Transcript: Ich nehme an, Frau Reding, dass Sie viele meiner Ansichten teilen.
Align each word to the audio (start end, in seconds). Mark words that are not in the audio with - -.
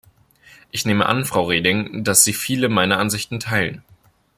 Ich 0.71 0.83
nehme 0.83 1.05
an, 1.05 1.25
Frau 1.25 1.43
Reding, 1.43 2.03
dass 2.03 2.23
Sie 2.23 2.33
viele 2.33 2.69
meiner 2.69 2.97
Ansichten 2.97 3.39
teilen. 3.39 3.83